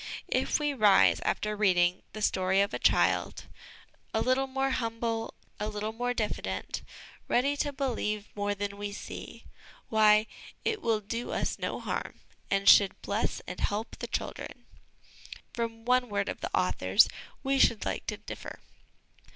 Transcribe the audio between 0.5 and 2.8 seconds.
we rise, after reading The Story of a